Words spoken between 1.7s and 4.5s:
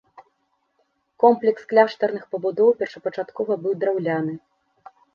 кляштарных пабудоў першапачаткова быў драўляны.